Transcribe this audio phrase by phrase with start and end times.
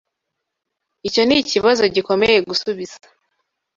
[1.07, 2.97] Icyo nikibazo gikomeye gusubiza.